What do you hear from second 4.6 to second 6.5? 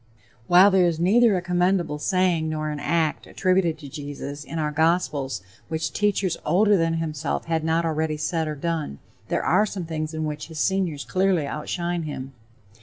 gospels which teachers